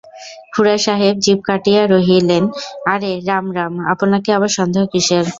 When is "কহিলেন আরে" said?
1.91-3.11